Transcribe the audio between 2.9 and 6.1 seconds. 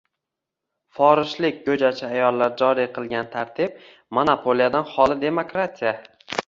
qilgan tartib: monopoliyadan xoli demokratiya